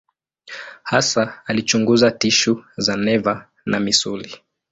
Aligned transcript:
Hasa 0.83 1.41
alichunguza 1.45 2.11
tishu 2.11 2.65
za 2.77 2.97
neva 2.97 3.47
na 3.65 3.79
misuli. 3.79 4.35